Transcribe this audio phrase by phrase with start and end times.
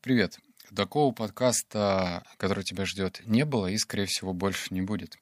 [0.00, 0.38] Привет.
[0.76, 5.18] Такого подкаста, который тебя ждет, не было и, скорее всего, больше не будет.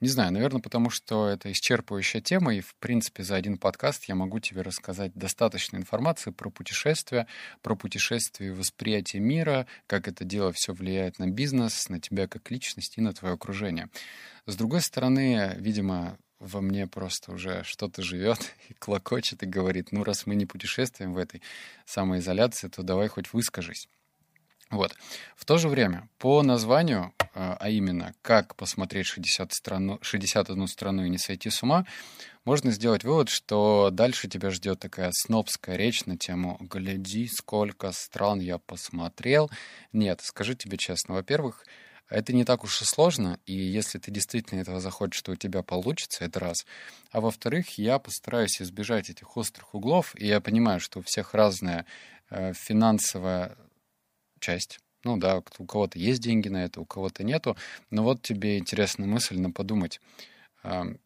[0.00, 4.16] Не знаю, наверное, потому что это исчерпывающая тема, и, в принципе, за один подкаст я
[4.16, 7.28] могу тебе рассказать достаточно информации про путешествия,
[7.62, 12.50] про путешествия и восприятие мира, как это дело все влияет на бизнес, на тебя как
[12.50, 13.90] личность и на твое окружение.
[14.44, 20.02] С другой стороны, видимо, во мне просто уже что-то живет и клокочет и говорит, ну,
[20.02, 21.42] раз мы не путешествуем в этой
[21.86, 23.88] самоизоляции, то давай хоть выскажись.
[24.70, 24.94] Вот.
[25.36, 31.04] В то же время, по названию, а, а именно «Как посмотреть 60 страну, 61 страну
[31.04, 31.86] и не сойти с ума»,
[32.44, 38.40] можно сделать вывод, что дальше тебя ждет такая снобская речь на тему «Гляди, сколько стран
[38.40, 39.50] я посмотрел».
[39.92, 41.64] Нет, скажу тебе честно, во-первых,
[42.08, 45.62] это не так уж и сложно, и если ты действительно этого захочешь, что у тебя
[45.62, 46.66] получится, это раз.
[47.12, 51.86] А во-вторых, я постараюсь избежать этих острых углов, и я понимаю, что у всех разная
[52.30, 53.56] э, финансовая
[54.40, 54.80] часть.
[55.04, 57.56] Ну да, у кого-то есть деньги на это, у кого-то нету.
[57.90, 60.00] Но вот тебе интересная мысль на подумать.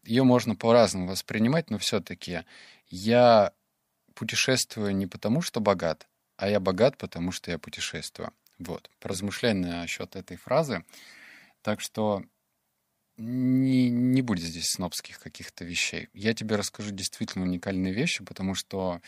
[0.05, 2.41] Ее можно по-разному воспринимать, но все-таки
[2.89, 3.53] я
[4.15, 8.33] путешествую не потому, что богат, а я богат, потому что я путешествую.
[8.59, 10.85] Вот, поразмышляй насчет этой фразы.
[11.63, 12.25] Так что
[13.17, 16.09] не, не будет здесь снобских каких-то вещей.
[16.13, 19.01] Я тебе расскажу действительно уникальные вещи, потому что,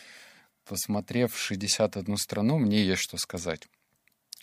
[0.65, 3.67] посмотрев 61 страну, мне есть что сказать.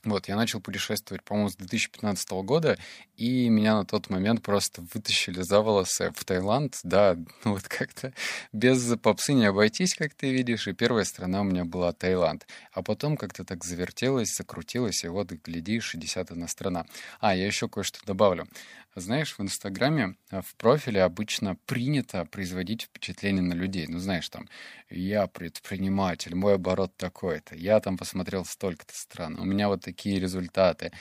[0.05, 2.79] Вот, я начал путешествовать, по-моему, с 2015 года,
[3.17, 6.79] и меня на тот момент просто вытащили за волосы в Таиланд.
[6.83, 8.13] Да, ну вот как-то
[8.53, 12.47] без попсы не обойтись, как ты видишь, и первая страна у меня была Таиланд.
[12.73, 16.87] А потом как-то так завертелось, закрутилось, и вот, гляди, 61 страна.
[17.21, 18.49] А, я еще кое-что добавлю.
[18.97, 23.87] Знаешь, в Инстаграме э, в профиле обычно принято производить впечатление на людей.
[23.89, 24.49] Ну, знаешь, там,
[24.89, 30.93] я предприниматель, мой оборот такой-то, я там посмотрел столько-то стран, у меня вот такие результаты.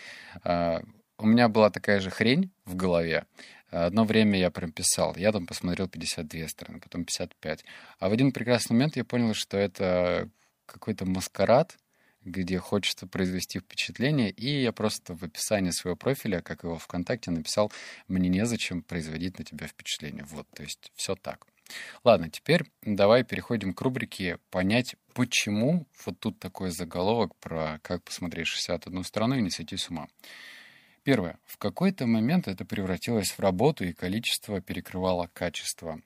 [1.24, 3.26] У меня была такая же хрень в голове.
[3.70, 7.64] Одно время я прям писал, я там посмотрел 52 страны, потом 55.
[8.00, 10.30] А в один прекрасный момент я понял, что это
[10.66, 11.78] какой-то маскарад,
[12.26, 17.72] где хочется произвести впечатление, и я просто в описании своего профиля, как его ВКонтакте, написал
[18.10, 20.26] «Мне незачем производить на тебя впечатление».
[20.26, 21.48] Вот, то есть все так.
[22.04, 25.88] Ладно, теперь давай переходим к рубрике «Понять, почему».
[26.06, 30.10] Вот тут такой заголовок про «Как посмотреть 61 страну и не сойти с ума».
[31.04, 31.38] Первое.
[31.44, 36.02] В какой-то момент это превратилось в работу, и количество перекрывало качество.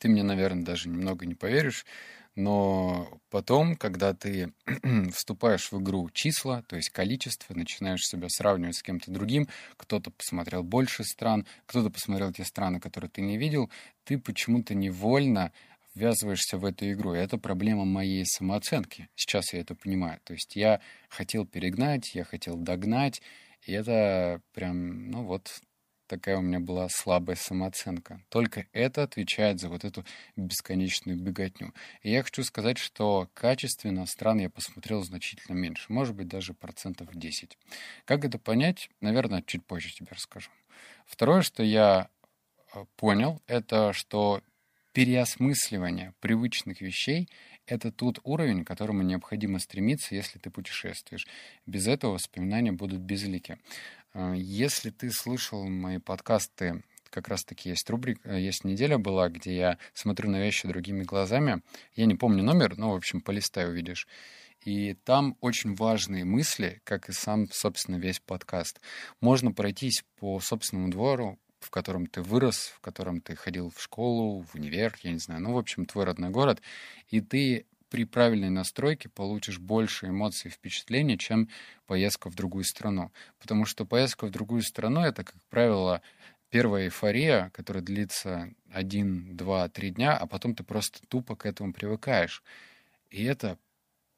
[0.00, 1.86] Ты мне, наверное, даже немного не поверишь,
[2.34, 4.52] но потом, когда ты
[5.12, 10.64] вступаешь в игру числа, то есть количество, начинаешь себя сравнивать с кем-то другим, кто-то посмотрел
[10.64, 13.70] больше стран, кто-то посмотрел те страны, которые ты не видел,
[14.02, 15.52] ты почему-то невольно
[15.94, 17.14] ввязываешься в эту игру.
[17.14, 19.08] И это проблема моей самооценки.
[19.14, 20.18] Сейчас я это понимаю.
[20.24, 23.20] То есть я хотел перегнать, я хотел догнать,
[23.66, 25.60] и это прям, ну вот,
[26.06, 28.20] такая у меня была слабая самооценка.
[28.28, 30.04] Только это отвечает за вот эту
[30.36, 31.72] бесконечную беготню.
[32.02, 37.08] И я хочу сказать, что качественно стран я посмотрел значительно меньше, может быть, даже процентов
[37.14, 37.56] 10.
[38.04, 40.50] Как это понять, наверное, чуть позже тебе расскажу.
[41.06, 42.08] Второе, что я
[42.74, 44.42] э, понял, это что
[44.92, 47.28] переосмысливание привычных вещей—
[47.66, 51.26] это тот уровень, к которому необходимо стремиться, если ты путешествуешь.
[51.66, 53.58] Без этого воспоминания будут безлики.
[54.14, 59.78] А, если ты слышал мои подкасты, как раз-таки есть рубрика, есть неделя была, где я
[59.92, 61.62] смотрю на вещи другими глазами.
[61.94, 64.08] Я не помню номер, но, в общем, полистай увидишь.
[64.64, 68.80] И там очень важные мысли, как и сам, собственно, весь подкаст.
[69.20, 74.42] Можно пройтись по собственному двору, в котором ты вырос, в котором ты ходил в школу,
[74.42, 76.60] в универ, я не знаю, ну, в общем, твой родной город,
[77.08, 81.50] и ты при правильной настройке получишь больше эмоций и впечатлений, чем
[81.86, 83.12] поездка в другую страну.
[83.38, 86.00] Потому что поездка в другую страну— это, как правило,
[86.48, 91.74] первая эйфория, которая длится один, два, три дня, а потом ты просто тупо к этому
[91.74, 92.42] привыкаешь.
[93.10, 93.58] И это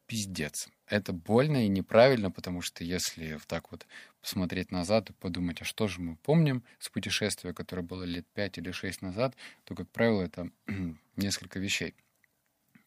[0.06, 0.69] пиздец.
[0.86, 3.86] Это больно и неправильно, потому что если так вот
[4.20, 8.58] посмотреть назад и подумать, а что же мы помним с путешествия, которое было лет пять
[8.58, 9.34] или шесть назад,
[9.64, 10.50] то, как правило, это
[11.16, 11.94] несколько вещей.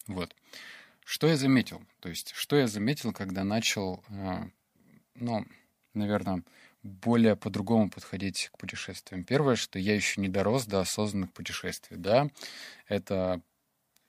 [0.06, 0.34] Вот.
[1.04, 1.82] Что я заметил?
[2.00, 4.48] То есть, что я заметил, когда начал, э,
[5.14, 5.44] ну,
[5.94, 6.42] наверное,
[6.82, 9.24] более по-другому подходить к путешествиям.
[9.24, 12.28] Первое, что я еще не дорос до осознанных путешествий, да,
[12.86, 13.40] это,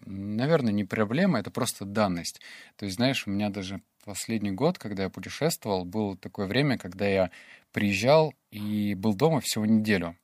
[0.06, 2.42] наверное, не проблема, это просто данность.
[2.76, 7.08] То есть, знаешь, у меня даже последний год, когда я путешествовал, было такое время, когда
[7.08, 7.32] я
[7.72, 10.16] приезжал и был дома всего неделю.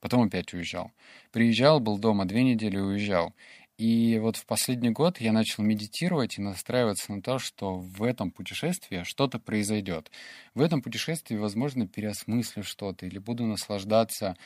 [0.00, 0.90] Потом опять уезжал.
[1.30, 3.34] Приезжал, был дома две недели, уезжал.
[3.78, 8.30] И вот в последний год я начал медитировать и настраиваться на то, что в этом
[8.30, 10.10] путешествии что-то произойдет.
[10.54, 14.36] В этом путешествии, возможно, переосмыслю что-то или буду наслаждаться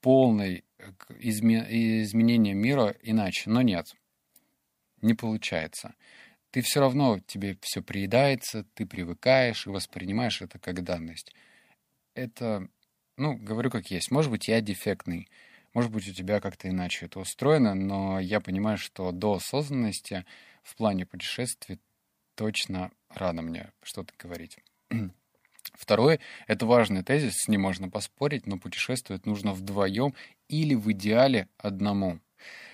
[0.00, 3.50] полной э, изменением мира иначе.
[3.50, 3.94] Но нет,
[5.00, 5.94] не получается.
[6.50, 11.32] Ты все равно, тебе все приедается, ты привыкаешь и воспринимаешь это как данность.
[12.14, 12.68] Это,
[13.16, 14.10] ну, говорю как есть.
[14.10, 15.28] Может быть, я дефектный,
[15.74, 20.24] может быть, у тебя как-то иначе это устроено, но я понимаю, что до осознанности
[20.64, 21.78] в плане путешествий
[22.34, 24.58] точно рано мне что-то говорить.
[25.74, 30.14] Второе, это важный тезис, с ним можно поспорить, но путешествовать нужно вдвоем
[30.48, 32.20] или в идеале одному.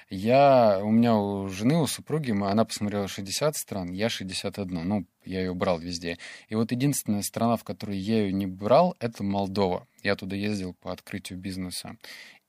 [0.09, 4.87] Я, у меня у жены, у супруги, она посмотрела 60 стран, я 61.
[4.87, 6.17] Ну, я ее брал везде.
[6.49, 9.89] И вот единственная страна, в которой я ее не брал, это Молдова.
[10.05, 11.97] Я туда ездил по открытию бизнеса.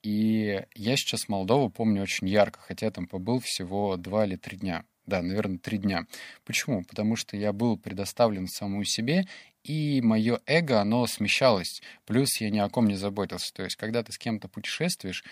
[0.04, 4.86] И я сейчас Молдову помню очень ярко, хотя там побыл всего два или три дня.
[5.08, 6.06] Да, наверное, три дня.
[6.46, 6.84] Почему?
[6.84, 9.26] Потому что я был предоставлен самому себе,
[9.68, 11.82] и мое эго, оно смещалось.
[12.06, 13.54] Плюс я ни о ком не заботился.
[13.54, 15.24] То есть, когда ты с кем-то путешествуешь,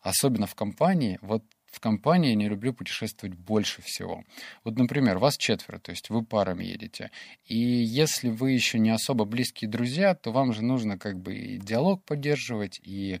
[0.00, 4.24] особенно в компании, вот в компании я не люблю путешествовать больше всего.
[4.64, 7.10] Вот, например, вас четверо, то есть вы парами едете.
[7.46, 11.58] И если вы еще не особо близкие друзья, то вам же нужно как бы и
[11.58, 13.20] диалог поддерживать, и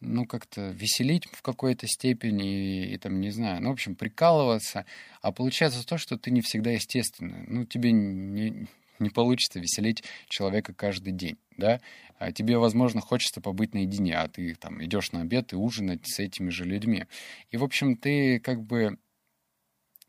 [0.00, 4.86] ну, как-то веселить в какой-то степени, и, и там, не знаю, ну, в общем, прикалываться.
[5.22, 7.44] А получается то, что ты не всегда естественный.
[7.46, 8.66] Ну, тебе не,
[8.98, 11.80] не получится веселить человека каждый день, да?
[12.18, 16.18] А тебе, возможно, хочется побыть наедине, а ты там идешь на обед и ужинать с
[16.18, 17.04] этими же людьми.
[17.50, 18.98] И, в общем, ты как бы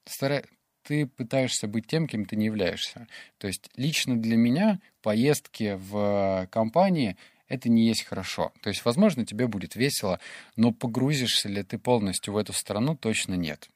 [0.06, 0.44] стара...
[0.84, 3.08] ты пытаешься быть тем, кем ты не являешься.
[3.38, 7.18] То есть лично для меня поездки в компании
[7.48, 8.54] это не есть хорошо.
[8.62, 10.20] То есть, возможно, тебе будет весело,
[10.56, 13.70] но погрузишься ли ты полностью в эту страну, точно нет.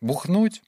[0.00, 0.62] Бухнуть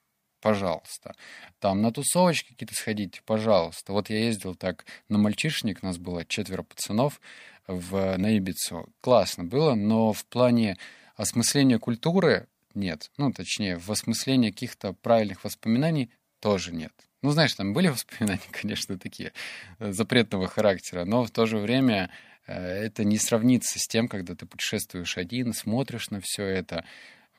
[0.44, 1.14] пожалуйста.
[1.58, 3.94] Там на тусовочки какие-то сходить, пожалуйста.
[3.94, 7.18] Вот я ездил так на мальчишник, нас было четверо пацанов
[7.66, 8.92] в, на Ибицу.
[9.00, 10.76] Классно было, но в плане
[11.16, 13.10] осмысления культуры нет.
[13.16, 16.10] Ну, точнее, в осмыслении каких-то правильных воспоминаний
[16.40, 16.92] тоже нет.
[17.22, 19.32] Ну, знаешь, там были воспоминания, конечно, такие
[19.78, 22.10] э, запретного характера, но в то же время
[22.46, 26.84] э, это не сравнится с тем, когда ты путешествуешь один, смотришь на все это,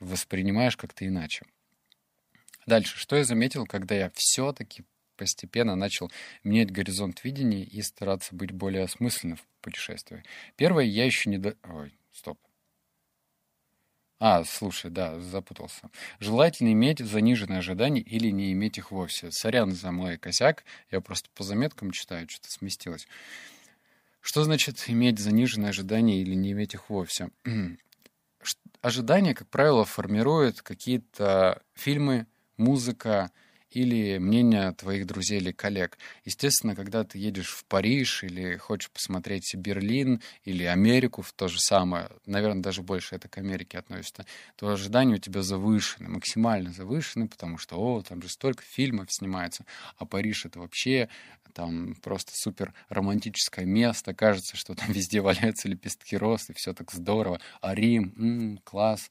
[0.00, 1.44] воспринимаешь как-то иначе.
[2.66, 4.84] Дальше, что я заметил, когда я все-таки
[5.16, 6.10] постепенно начал
[6.44, 10.24] менять горизонт видения и стараться быть более осмысленным в путешествии.
[10.56, 11.38] Первое, я еще не...
[11.38, 11.56] До...
[11.64, 12.38] Ой, стоп.
[14.18, 15.90] А, слушай, да, запутался.
[16.20, 19.30] Желательно иметь заниженные ожидания или не иметь их вовсе.
[19.30, 23.06] Сорян за мой косяк, я просто по заметкам читаю, что-то сместилось.
[24.20, 27.30] Что значит иметь заниженные ожидания или не иметь их вовсе?
[28.80, 32.26] Ожидания, как правило, формируют какие-то фильмы,
[32.56, 33.30] музыка
[33.70, 35.98] или мнение твоих друзей или коллег.
[36.24, 41.58] Естественно, когда ты едешь в Париж или хочешь посмотреть Берлин или Америку в то же
[41.58, 44.24] самое, наверное, даже больше это к Америке относится,
[44.56, 49.66] то ожидания у тебя завышены, максимально завышены, потому что, о, там же столько фильмов снимается,
[49.98, 51.08] а Париж это вообще
[51.52, 56.92] там просто супер романтическое место, кажется, что там везде валяются лепестки роз, и все так
[56.92, 59.10] здорово, а Рим, класс.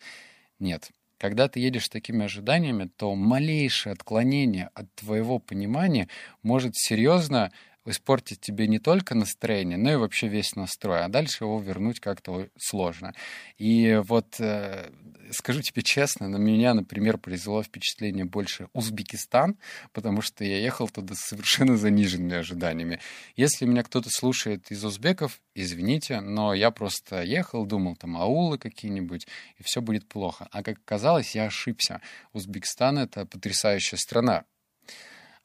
[0.60, 0.92] Нет,
[1.26, 6.08] когда ты едешь с такими ожиданиями, то малейшее отклонение от твоего понимания
[6.44, 7.52] может серьезно
[7.86, 12.50] испортить тебе не только настроение, но и вообще весь настрой, а дальше его вернуть как-то
[12.58, 13.14] сложно.
[13.58, 14.92] И вот э,
[15.32, 19.58] скажу тебе честно, на меня, например, произвело впечатление больше Узбекистан,
[19.94, 23.00] потому что я ехал туда с совершенно заниженными ожиданиями.
[23.36, 29.28] Если меня кто-то слушает из узбеков, извините, но я просто ехал, думал, там аулы какие-нибудь,
[29.58, 30.48] и все будет плохо.
[30.52, 32.02] А как оказалось, я ошибся.
[32.34, 34.46] Узбекистан— это потрясающая страна.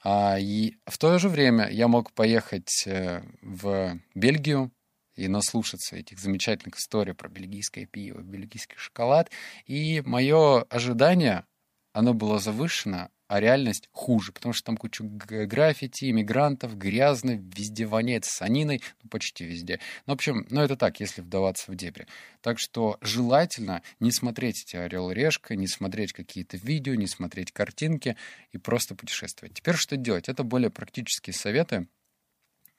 [0.03, 4.71] А, и в то же время я мог поехать э, в Бельгию
[5.15, 9.31] и наслушаться этих замечательных историй про бельгийское пиво, бельгийский шоколад.
[9.67, 11.45] И мое ожидание,
[11.93, 18.25] оно было завышено, а реальность хуже, потому что там куча граффити, иммигрантов, грязно, везде воняет
[18.25, 19.79] саниной, ну, почти везде.
[20.07, 22.09] Ну, в общем, ну, это так, если вдаваться в дебри.
[22.41, 28.17] Так что желательно не смотреть эти «Орел решка», не смотреть какие-то видео, не смотреть картинки
[28.51, 29.55] и просто путешествовать.
[29.55, 30.29] Теперь что делать?
[30.29, 31.87] Это более практические советы,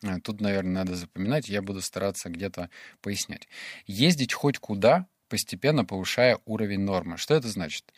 [0.03, 3.48] э, Тут, наверное, надо запоминать, я буду стараться где-то пояснять.
[3.88, 7.15] Ездить хоть куда, постепенно повышая уровень нормы.
[7.15, 7.93] Что это значит?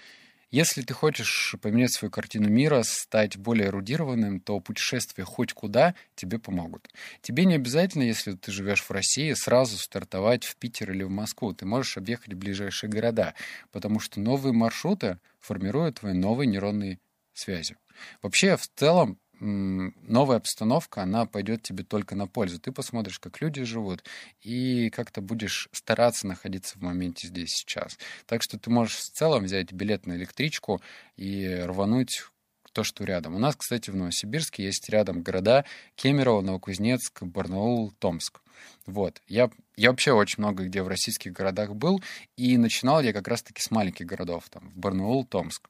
[0.53, 6.37] Если ты хочешь поменять свою картину мира, стать более эрудированным, то путешествия хоть куда тебе
[6.37, 6.87] помогут.
[7.23, 11.53] Тебе не обязательно, если ты живешь в России, сразу стартовать в Питер или в Москву.
[11.53, 13.33] Ты можешь объехать ближайшие города,
[13.71, 16.99] потому что новые маршруты формируют твои новые нейронные
[17.33, 17.75] связи.
[18.21, 22.59] Вообще, в целом, новая обстановка, она пойдет тебе только на пользу.
[22.59, 24.03] Ты посмотришь, как люди живут,
[24.41, 27.97] и как-то будешь стараться находиться в моменте здесь сейчас.
[28.25, 30.81] Так что ты можешь в целом взять билет на электричку
[31.17, 32.23] и рвануть
[32.73, 33.35] то, что рядом.
[33.35, 35.65] У нас, кстати, в Новосибирске есть рядом города
[35.95, 38.41] Кемерово, Новокузнецк, Барнаул, Томск.
[38.85, 39.21] Вот.
[39.27, 42.01] Я, я вообще очень много где в российских городах был,
[42.35, 45.69] и начинал я как раз-таки с маленьких городов, там, в Барнаул, Томск.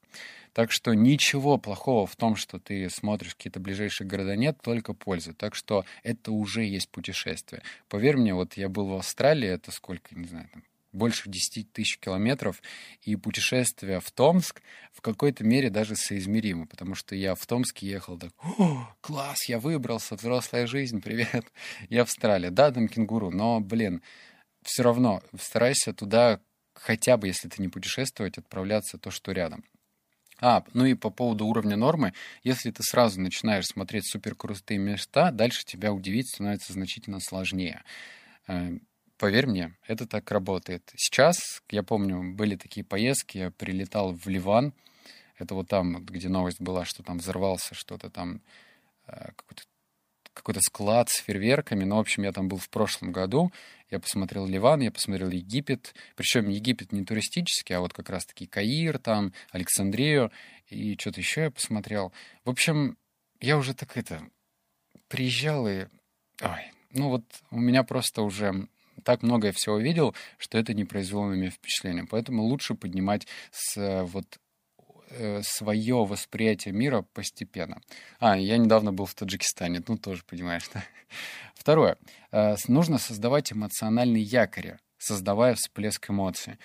[0.52, 5.34] Так что ничего плохого в том, что ты смотришь какие-то ближайшие города, нет, только польза.
[5.34, 7.62] Так что это уже есть путешествие.
[7.88, 10.62] Поверь мне, вот я был в Австралии, это сколько, не знаю, там,
[10.94, 12.62] больше 10 тысяч километров,
[13.02, 18.18] и путешествие в Томск в какой-то мере даже соизмеримо, потому что я в Томске ехал
[18.18, 21.44] так, о, класс, я выбрался, взрослая жизнь, привет,
[21.88, 24.02] я Австралия, да, там кенгуру, но, блин,
[24.62, 26.40] все равно старайся туда
[26.74, 29.64] хотя бы, если ты не путешествовать, отправляться то, что рядом.
[30.40, 35.64] А, ну и по поводу уровня нормы, если ты сразу начинаешь смотреть суперкрутые места, дальше
[35.64, 37.82] тебя удивить становится значительно сложнее.
[39.24, 40.92] Поверь мне, это так работает.
[40.96, 44.74] Сейчас, я помню, были такие поездки, я прилетал в Ливан,
[45.38, 48.42] это вот там, где новость была, что там взорвался что-то там,
[49.06, 49.62] э, какой-то
[50.34, 51.84] какой-то склад с фейерверками.
[51.84, 53.50] Ну, в общем, я там был в прошлом году.
[53.90, 55.94] Я посмотрел Ливан, я посмотрел Египет.
[56.16, 60.32] Причем Египет не туристический, а вот как раз-таки Каир, там, Александрию.
[60.68, 62.12] И что-то еще я посмотрел.
[62.44, 62.98] В общем,
[63.40, 64.20] я уже так это...
[65.08, 65.86] Приезжал и...
[66.42, 68.68] Ой, ну вот у меня просто уже
[69.02, 72.06] так многое всего видел, что это не произвело на меня впечатления.
[72.08, 74.38] Поэтому лучше поднимать с вот
[75.10, 77.80] э, свое восприятие мира постепенно.
[78.18, 80.84] А, я недавно был в Таджикистане, ну тоже понимаешь, да?
[81.54, 81.96] Второе.
[82.32, 86.58] Э, нужно создавать эмоциональные якори, создавая всплеск эмоций.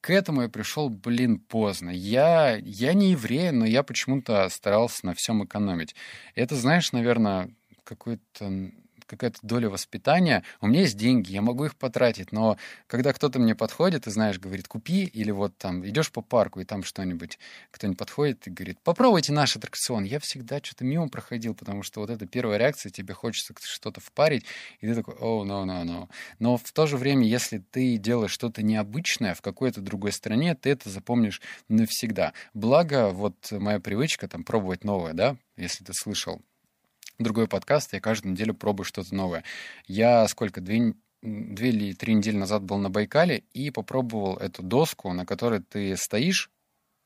[0.00, 1.90] К этому я пришел, блин, поздно.
[1.90, 5.96] Я, я не еврей, но я почему-то старался на всем экономить.
[6.36, 7.50] Это, знаешь, наверное,
[7.82, 8.70] какой-то
[9.06, 10.42] какая-то доля воспитания.
[10.60, 14.38] У меня есть деньги, я могу их потратить, но когда кто-то мне подходит и, знаешь,
[14.38, 17.38] говорит, купи, или вот там идешь по парку, и там что-нибудь,
[17.70, 20.04] кто-нибудь подходит и говорит, попробуйте наш аттракцион.
[20.04, 24.44] Я всегда что-то мимо проходил, потому что вот это первая реакция, тебе хочется что-то впарить,
[24.80, 26.08] и ты такой, о, no, no, no.
[26.38, 30.70] Но в то же время, если ты делаешь что-то необычное в какой-то другой стране, ты
[30.70, 32.32] это запомнишь навсегда.
[32.54, 36.42] Благо, вот моя привычка там пробовать новое, да, если ты слышал
[37.18, 39.44] другой подкаст, я каждую неделю пробую что-то новое.
[39.86, 45.12] Я сколько, две, две или три недели назад был на Байкале и попробовал эту доску,
[45.12, 46.50] на которой ты стоишь,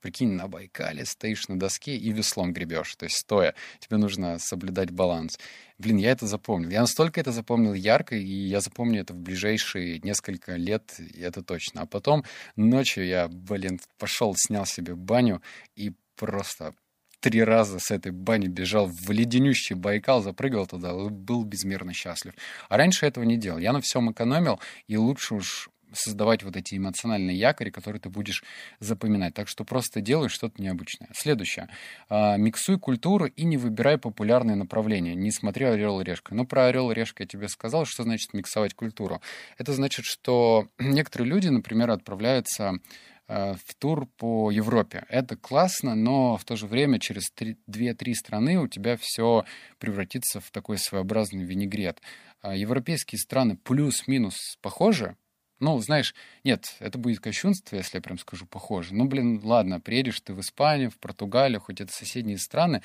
[0.01, 3.55] прикинь, на Байкале стоишь на доске и веслом гребешь, то есть стоя.
[3.79, 5.39] Тебе нужно соблюдать баланс.
[5.79, 6.71] Блин, я это запомнил.
[6.71, 11.43] Я настолько это запомнил ярко, и я запомню это в ближайшие несколько лет, и это
[11.43, 11.83] точно.
[11.83, 12.25] А потом
[12.57, 15.43] ночью я, блин, пошел, снял себе баню
[15.77, 16.75] и просто
[17.21, 22.35] три раза с этой бани бежал в леденющий Байкал, запрыгал туда, был безмерно счастлив.
[22.69, 23.59] А раньше этого не делал.
[23.59, 28.45] Я на всем экономил, и лучше уж создавать вот эти эмоциональные якори, которые ты будешь
[28.79, 29.35] запоминать.
[29.35, 31.09] Так что просто делай что-то необычное.
[31.15, 31.69] Следующее.
[32.09, 35.15] А, миксуй культуру и не выбирай популярные направления.
[35.15, 36.35] Не смотри «Орел и решка».
[36.35, 37.85] Ну, про «Орел и решка» я тебе сказал.
[37.87, 39.21] Что значит миксовать культуру?
[39.59, 42.79] Это значит, что некоторые люди, например, отправляются
[43.20, 45.05] Э, в тур по Европе.
[45.09, 47.33] Это классно, но в то же время через
[47.69, 49.45] 2-3 страны у тебя все
[49.79, 52.01] превратится в такой своеобразный винегрет.
[52.43, 55.17] А европейские страны плюс-минус похожи,
[55.61, 58.95] ну, знаешь, нет, это будет кощунство, если я прям скажу похоже.
[58.95, 62.83] Ну, блин, ладно, приедешь ты в Испанию, в Португалию, хоть это соседние страны,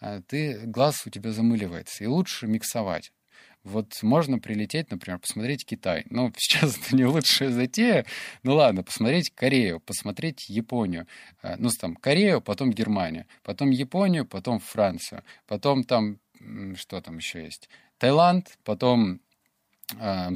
[0.00, 2.04] а ты, глаз у тебя замыливается.
[2.04, 3.10] И лучше миксовать.
[3.62, 6.04] Вот можно прилететь, например, посмотреть Китай.
[6.08, 8.06] Ну, сейчас это не лучшая затея.
[8.42, 11.06] Ну ладно, посмотреть Корею, посмотреть Японию.
[11.42, 16.18] Э, ну, там, Корею, потом Германию, потом Японию, потом Францию, потом там,
[16.76, 17.68] что там еще есть?
[17.98, 19.20] Таиланд, потом
[19.98, 20.30] э,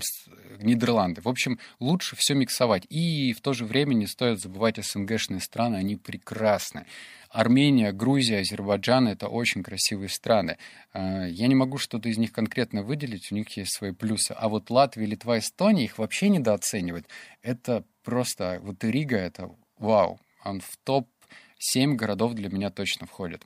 [0.58, 1.22] Нидерланды.
[1.22, 2.84] В общем, лучше все миксовать.
[2.90, 6.86] И в то же время не стоит забывать СНГшные страны, они прекрасны.
[7.34, 10.56] Армения, Грузия, Азербайджан— это очень красивые страны.
[10.92, 14.30] А, я не могу что-то из них конкретно выделить, у них есть свои плюсы.
[14.38, 17.06] А вот Латвия, Литва, Эстония их вообще недооценивать.
[17.42, 18.60] Это просто...
[18.62, 20.20] Вот Рига— это вау.
[20.44, 23.42] Он в топ-7 городов для меня точно входит.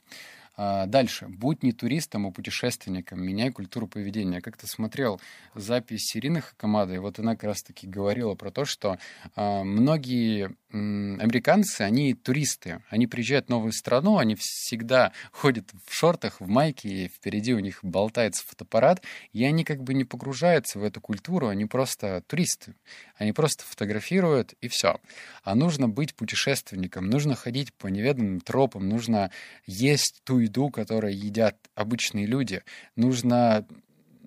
[0.61, 1.29] А, дальше.
[1.29, 3.23] Будь не туристом, а путешественником.
[3.23, 4.37] Меняй культуру поведения.
[4.37, 5.21] Я как-то смотрел
[5.55, 8.99] запись Ирины Хакамады, и вот она как раз-таки говорила про то, что
[9.37, 12.83] а, многие американцы, они туристы.
[12.91, 17.59] Они приезжают в новую страну, они всегда ходят в шортах, в майке, и впереди у
[17.59, 22.75] них болтается фотоаппарат, и они как бы не погружаются в эту культуру, они просто туристы.
[23.17, 25.01] Они просто фотографируют, и все.
[25.43, 29.31] А нужно быть путешественником, нужно ходить по неведомым тропам, нужно
[29.67, 32.63] есть ту еду, которую едят обычные люди.
[32.97, 33.67] Нужно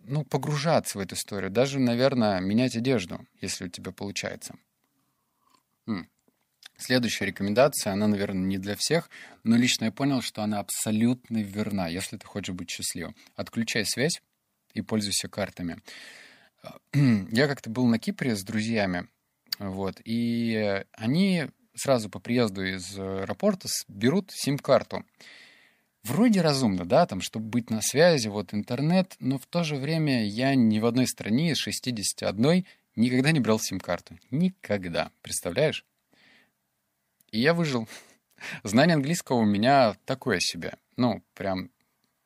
[0.04, 1.52] ну, погружаться в эту историю.
[1.52, 4.56] Даже, наверное, менять одежду, если у тебя получается.
[6.78, 9.10] Следующая рекомендация, она, наверное, не для всех,
[9.44, 13.16] но лично я понял, что она абсолютно верна, если ты хочешь быть счастливым.
[13.36, 14.20] Отключай связь
[14.74, 15.78] и пользуйся картами.
[16.94, 19.08] Я как-то был на Кипре с друзьями,
[19.60, 25.06] вот, и они сразу по приезду из аэропорта берут сим-карту
[26.04, 30.26] вроде разумно, да, там, чтобы быть на связи, вот интернет, но в то же время
[30.26, 32.66] я ни в одной стране из 61
[32.96, 34.18] никогда не брал сим-карту.
[34.30, 35.12] Никогда.
[35.22, 35.86] Представляешь?
[37.32, 37.88] И я выжил.
[38.64, 40.74] Знание английского у меня такое себе.
[40.98, 41.70] Ну, прям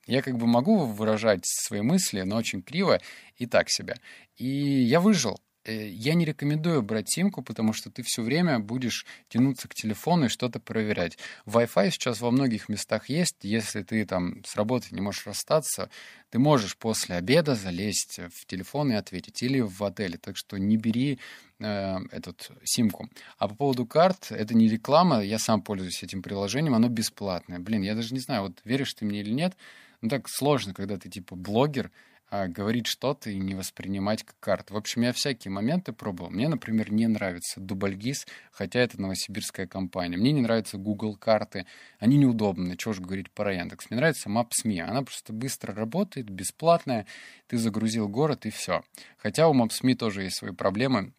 [0.07, 2.99] я как бы могу выражать свои мысли, но очень криво
[3.37, 3.95] и так себе.
[4.37, 5.39] И я выжил.
[5.65, 10.25] Э, я не рекомендую брать симку, потому что ты все время будешь тянуться к телефону
[10.25, 11.17] и что-то проверять.
[11.45, 13.37] Wi-Fi сейчас во многих местах есть.
[13.41, 15.89] Если ты там с работы не можешь расстаться,
[16.29, 19.41] ты можешь после обеда залезть в телефон и ответить.
[19.41, 20.17] Или в отеле.
[20.17, 21.19] Так что не бери
[21.59, 23.09] э, этот симку.
[23.37, 25.21] А по поводу карт, это не реклама.
[25.21, 26.75] Я сам пользуюсь этим приложением.
[26.75, 27.59] Оно бесплатное.
[27.59, 29.55] Блин, я даже не знаю, вот веришь ты мне или нет.
[30.01, 31.91] Ну так сложно, когда ты типа блогер,
[32.29, 34.73] а, говорить что-то и не воспринимать как карту.
[34.73, 36.31] В общем, я всякие моменты пробовал.
[36.31, 40.17] Мне, например, не нравится Дубльгиз, хотя это новосибирская компания.
[40.17, 41.65] Мне не нравятся Google карты.
[41.99, 42.75] Они неудобны.
[42.77, 43.89] Чего же говорить про Яндекс.
[43.89, 44.79] Мне нравится Maps.me.
[44.79, 47.05] Она просто быстро работает, бесплатная.
[47.47, 48.83] Ты загрузил город и все.
[49.17, 51.13] Хотя у Maps.me тоже есть свои проблемы.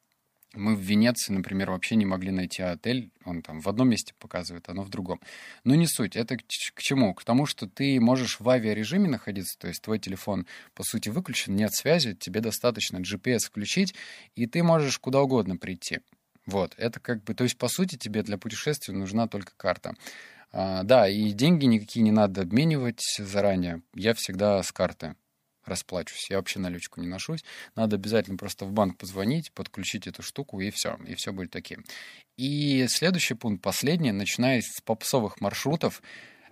[0.57, 3.11] Мы в Венеции, например, вообще не могли найти отель.
[3.25, 5.21] Он там в одном месте показывает, оно в другом.
[5.65, 6.17] Но не суть.
[6.17, 7.15] Это к, чему?
[7.15, 11.55] К тому, что ты можешь в авиарежиме находиться, то есть твой телефон, по сути, выключен,
[11.55, 13.95] нет связи, тебе достаточно GPS включить,
[14.35, 16.01] и ты можешь куда угодно прийти.
[16.47, 19.95] Вот, это как бы, то есть, по сути, тебе для путешествия нужна только карта.
[20.53, 23.83] А, да, и деньги никакие не надо обменивать заранее.
[23.95, 25.17] Я всегда с карты
[25.69, 26.31] расплачусь.
[26.31, 27.45] Я вообще наличку не ношусь.
[27.75, 30.99] Надо обязательно просто в банк позвонить, подключить эту штуку, и все.
[31.07, 31.85] И все будет таким.
[32.37, 36.03] И следующий пункт, последний, начиная с попсовых маршрутов,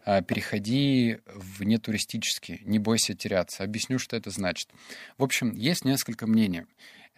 [0.07, 3.65] а, переходи в нетуристические, не бойся теряться.
[3.65, 4.69] Объясню, что это значит.
[5.19, 6.65] В общем, есть несколько мнений.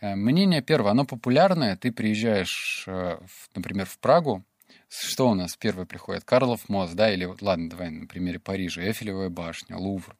[0.00, 1.76] Э, мнение первое, оно популярное.
[1.76, 3.18] Ты приезжаешь, э,
[3.54, 4.44] например, в Прагу,
[4.88, 6.24] что у нас первый приходит?
[6.24, 10.16] Карлов мост, да, или, ладно, давай на примере Парижа, Эфелевая башня, Лувр.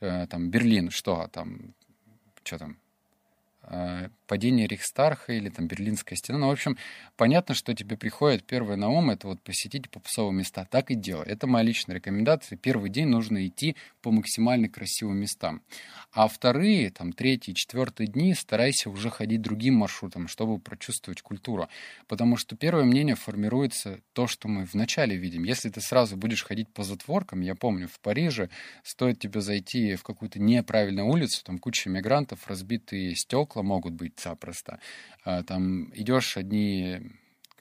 [0.00, 1.74] Э, там Берлин, что там,
[2.44, 2.78] что там,
[3.70, 6.38] Э, падение Рейхстарха или там Берлинская стена.
[6.38, 6.76] Ну, в общем,
[7.16, 10.66] понятно, что тебе приходит первое на ум, это вот посетить попсовые места.
[10.70, 11.26] Так и делай.
[11.26, 12.56] Это моя личная рекомендация.
[12.56, 15.62] Первый день нужно идти по максимально красивым местам.
[16.12, 21.68] А вторые, там, третий, четвертый дни старайся уже ходить другим маршрутом, чтобы прочувствовать культуру.
[22.06, 25.44] Потому что первое мнение формируется то, что мы вначале видим.
[25.44, 28.50] Если ты сразу будешь ходить по затворкам, я помню, в Париже
[28.82, 34.80] стоит тебе зайти в какую-то неправильную улицу, там куча мигрантов, разбитые стекла, могут быть запросто.
[35.24, 37.00] А, там идешь одни,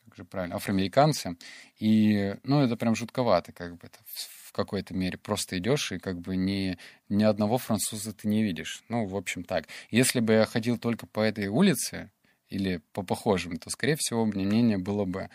[0.06, 1.38] как же правильно, афроамериканцы,
[1.80, 4.00] и, ну, это прям жутковато, как бы, это
[4.46, 5.18] в какой-то мере.
[5.18, 6.78] Просто идешь, и как бы ни,
[7.10, 8.84] ни одного француза ты не видишь.
[8.90, 9.68] Ну, в общем, так.
[9.92, 12.12] Если бы я ходил только по этой улице,
[12.50, 15.30] или по похожим, то, скорее всего, мне мнение было бы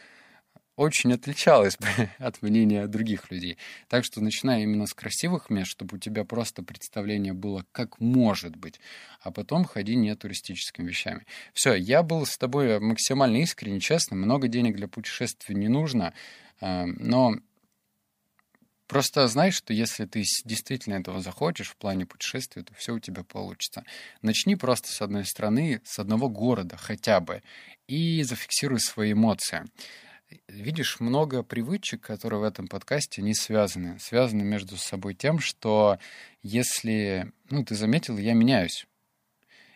[0.76, 1.86] очень отличалось бы
[2.18, 3.58] от мнения других людей.
[3.88, 8.56] Так что начиная именно с красивых мест, чтобы у тебя просто представление было, как может
[8.56, 8.80] быть,
[9.20, 11.26] а потом ходи не туристическими вещами.
[11.52, 16.14] Все, я был с тобой максимально искренне, честно, много денег для путешествий не нужно,
[16.60, 17.36] а, но
[18.92, 23.24] Просто знай, что если ты действительно этого захочешь в плане путешествия, то все у тебя
[23.24, 23.84] получится.
[24.20, 27.42] Начни просто с одной страны, с одного города хотя бы,
[27.88, 29.64] и зафиксируй свои эмоции
[30.48, 33.98] видишь много привычек, которые в этом подкасте не связаны.
[33.98, 35.98] Связаны между собой тем, что
[36.42, 38.86] если, ну, ты заметил, я меняюсь.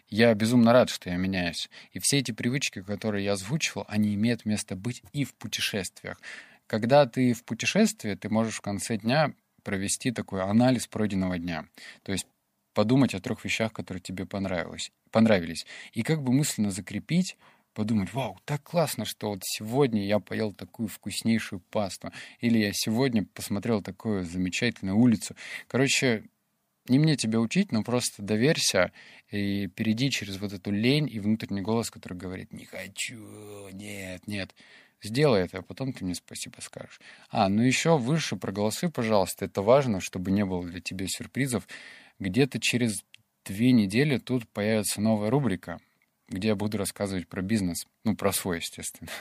[0.09, 1.69] Я безумно рад, что я меняюсь.
[1.93, 6.21] И все эти привычки, которые я озвучивал, они имеют место быть и в путешествиях.
[6.67, 11.67] Когда ты в путешествии, ты можешь в конце дня провести такой анализ пройденного дня.
[12.03, 12.27] То есть
[12.73, 15.67] подумать о трех вещах, которые тебе понравилось, понравились.
[15.93, 17.37] И как бы мысленно закрепить
[17.77, 22.11] подумать, вау, так классно, что вот сегодня я поел такую вкуснейшую пасту,
[22.41, 25.37] или я сегодня посмотрел такую замечательную улицу.
[25.69, 26.25] Короче,
[26.89, 28.93] не мне тебя учить, но просто доверься
[29.31, 34.55] и перейди через вот эту лень и внутренний голос, который говорит «не хочу, нет, нет».
[35.03, 36.99] Сделай это, а потом ты мне спасибо скажешь.
[37.29, 39.45] А, ну еще выше проголосуй, пожалуйста.
[39.45, 41.69] Это важно, чтобы не было для тебя сюрпризов.
[42.19, 43.05] Где-то через
[43.45, 45.79] две недели тут появится новая рубрика,
[46.29, 47.87] где я буду рассказывать про бизнес.
[48.05, 49.11] Ну, про свой, естественно.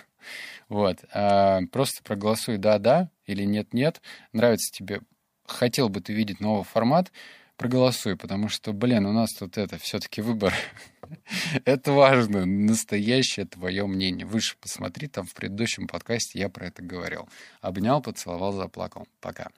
[0.70, 1.06] Вот.
[1.14, 4.02] А, просто проголосуй «да-да» или «нет-нет».
[4.34, 5.02] Нравится тебе,
[5.46, 7.12] хотел бы ты видеть новый формат,
[7.58, 10.52] проголосуй, потому что, блин, у нас тут это все-таки выбор.
[11.66, 14.26] это важно, настоящее твое мнение.
[14.26, 17.30] Выше посмотри, там в предыдущем подкасте я про это говорил.
[17.62, 19.08] Обнял, поцеловал, заплакал.
[19.22, 19.50] Пока.